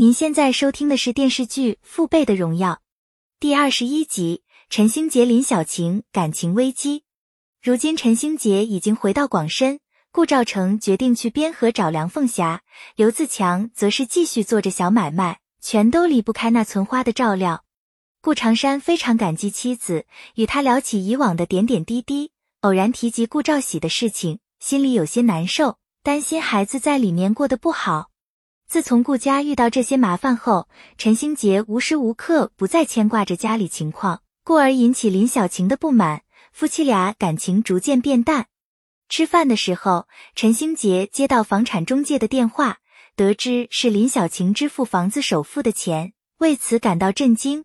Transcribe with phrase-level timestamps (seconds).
[0.00, 2.74] 您现在收听的是电视剧《父辈的荣耀》
[3.40, 7.02] 第二十一集，陈星杰、林小晴感情危机。
[7.60, 9.80] 如今陈星杰已经回到广深，
[10.12, 12.62] 顾兆成决定去边河找梁凤霞，
[12.94, 17.64] 刘自强则是继续做着小买卖，全都离不开那存花的照料。
[18.20, 20.06] 顾长山非常感激妻子，
[20.36, 22.30] 与他聊起以往的点点滴滴，
[22.60, 28.10] 偶然提及顾兆喜的事情，心里有些难受，担心孩子在里面过得不好。
[28.68, 36.20] 自从顾家遇到这些麻烦后，陈星杰无时无刻不在牵挂着家里情况，故而引起林小晴的不满，
[36.52, 38.48] 夫妻俩感情逐渐变淡。
[39.08, 42.80] 吃饭的时候，陈星杰接到房产中介的电话，
[43.16, 47.64] 得知是林小晴支付房子首付的钱，为此感到震惊。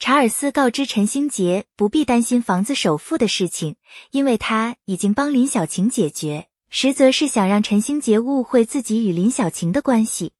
[0.00, 3.76] 查尔斯告知陈星杰不必担心房子首付的事情，
[4.10, 6.48] 因为他已经帮林小晴解决。
[6.74, 10.32] 实则是想让陈星杰误会自己与林小晴的关系。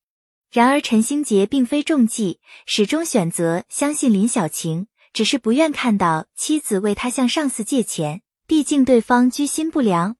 [0.50, 10.16] 然而陈星杰并非中计，始终选择相信林小晴，只是不愿看到妻子为他向上司借钱，毕竟对方居心不良。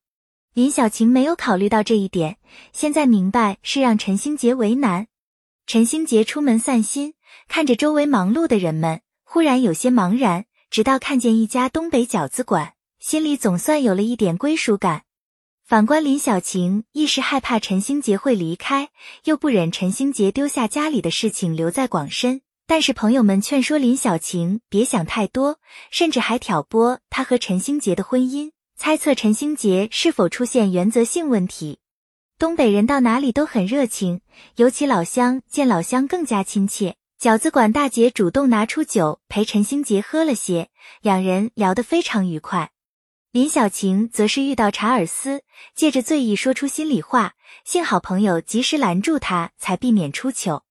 [0.53, 2.37] 林小晴没有考虑到这一点，
[2.75, 5.07] 现在明白是让陈星杰为难。
[5.67, 7.15] 陈星杰出门散心，
[7.49, 10.45] 看着周围忙碌的人们，忽然有些茫然。
[10.71, 15.05] 直到看见一家东北饺子馆，心里总算有了一点归属感。
[15.65, 18.91] 反观林小晴，一时害怕陈星杰会离开，
[19.25, 22.43] 又不忍陈星杰丢下家里的事情留在广深。
[22.67, 25.59] 但是朋友们劝说林小晴别想太多，
[25.91, 31.79] 甚至还挑拨她和陈星杰的婚姻，猜测陈星杰是否出现原则性问题。
[32.39, 34.21] 东北人到哪里都很热情，
[34.57, 36.97] 尤其老乡见老乡更加亲切。
[37.21, 40.69] 饺子馆大姐主动拿出酒陪陈星杰喝了些，
[41.01, 42.72] 两人聊得非常愉快。
[43.33, 45.43] 林小晴则是遇到查尔斯，
[45.75, 47.33] 借着醉意说出心里话，
[47.65, 50.65] 幸好朋友及时拦住他，才避免出糗。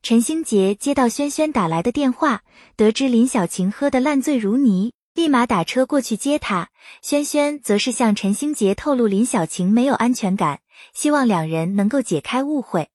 [0.00, 2.44] 陈星杰接到轩轩打来的电话，
[2.76, 6.70] 得知林小晴喝得烂醉如泥，立马打车过去接她。
[7.02, 10.60] 轩轩则是向陈星杰透露林小晴没有安全感，
[10.94, 12.88] 希望两人能够解开误会。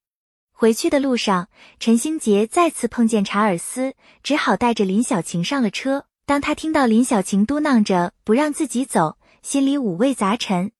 [0.51, 1.49] 回去的路上，
[1.79, 3.93] 陈星杰再次碰见查尔斯，
[4.23, 6.05] 只好带着林小晴上了车。
[6.25, 10.71] 当他听到林小晴嘟囔着不让自己走，心里五味杂陈。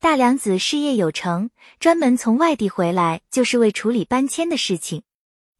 [0.00, 1.50] 大娘子事业有成，
[1.80, 5.02] 专门从外地回来就是为处理搬迁的事情。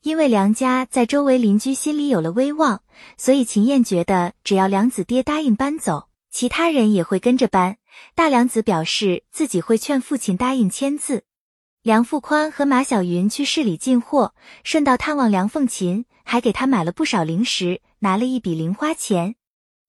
[0.03, 2.83] 因为梁家在周围邻居心里有了威望，
[3.17, 7.79] 所以秦燕觉得只要梁子爹答应搬走，其他人也会跟着搬。
[8.15, 11.25] 大娘子表示自己会劝父亲答应签字。
[11.83, 17.81] 梁富宽和马小云去市里进货，顺道探望梁凤琴，还给他买了不少零食。
[18.05, 19.35] 拿了一笔零花钱，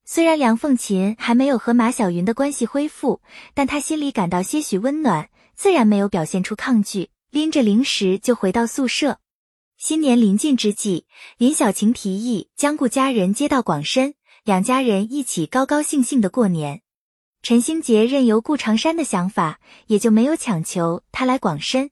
[0.05, 3.19] 虽然梁凤琴还没有和马小云的关系恢复，
[3.53, 9.19] 但她心里感到些许温暖，自然没有表现出抗拒，拎着零食就回到宿舍。
[9.77, 11.05] 新年临近之际，
[11.37, 14.13] 林小晴提议将顾家人接到广深，
[14.45, 16.83] 两家人一起高高兴兴的过年。
[17.41, 21.91] 陈星杰任由顾长山的想法，也就没有强求他来广深。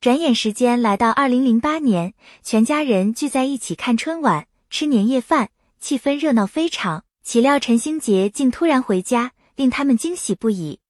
[0.00, 5.50] 转眼时间来到二零零八年，全家人聚在一起看春晚，吃年夜饭。
[5.80, 10.80] 气氛热闹非常，岂料陈星杰竟突然回家，令他们惊喜不已。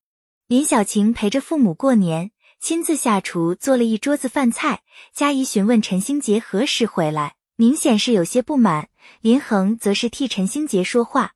[0.48, 2.30] 林小晴陪着父母过年，
[2.60, 4.82] 亲自下厨做了一桌子饭菜，
[5.12, 8.88] 佳怡询问陈星杰何时回来，明显是有些不满。
[9.20, 11.32] 林恒则是替陈星杰说话。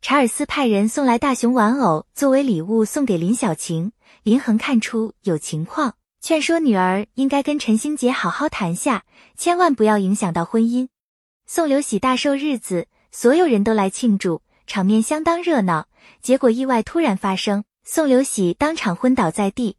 [0.00, 9.04] 查尔斯派人送来大熊玩偶作为礼物送给林小晴，林恒看出有情况，劝说女儿应该跟陈星杰好好谈下，
[9.36, 10.88] 千万不要影响到婚姻。
[11.46, 12.86] 宋刘喜大寿日子。
[13.12, 15.86] 所有人都来庆祝，场面相当热闹。
[16.20, 19.76] 结果意外突然发生，宋刘喜当场昏倒在地。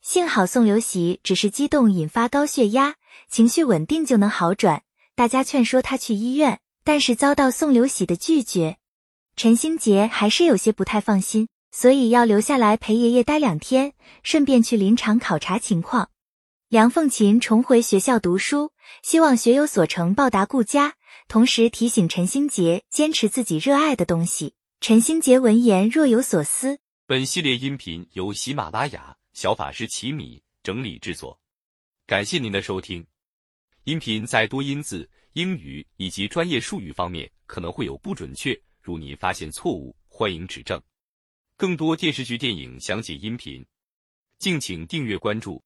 [0.00, 2.94] 幸好宋刘喜只是激动引发高血压，
[3.28, 4.82] 情绪稳定就能好转。
[5.14, 8.78] 大家劝说他去医院，但是遭到宋刘喜的拒绝。
[9.36, 16.08] 陈星杰还是有些不太放心，所以要留下来陪爷爷待两天，顺便去林场考察情况。
[16.70, 18.70] 梁凤琴重回学校读书，
[19.02, 20.94] 希望学有所成报答顾家。
[21.30, 24.54] 同时提醒陈星杰坚持自己热爱的东西。
[24.80, 26.80] 陈星杰闻言若有所思。
[27.06, 31.40] 本系列音频由喜马拉雅小法师奇米整理制作，
[32.04, 33.06] 感谢您的收听。
[33.84, 40.82] 音频在多音字、英语以及专业术语方面可能会有不准确，如您发现错误，欢迎指正。
[41.56, 43.64] 更多电视剧、电影详解音频，
[44.40, 45.62] 敬请订阅关注。